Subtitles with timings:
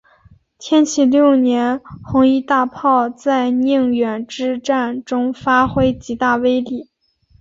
[0.57, 6.89] 天启六年红夷大炮在宁远之战中发挥极大威力。